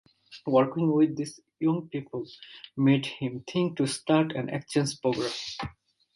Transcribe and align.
Working 0.47 0.93
with 0.93 1.15
these 1.15 1.39
young 1.59 1.87
people 1.87 2.25
made 2.75 3.05
him 3.05 3.41
think 3.47 3.77
to 3.77 3.85
start 3.85 4.31
an 4.31 4.49
exchange 4.49 4.99
program. 4.99 5.29